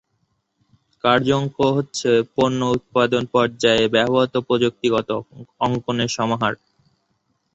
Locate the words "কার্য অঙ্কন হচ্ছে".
1.03-2.09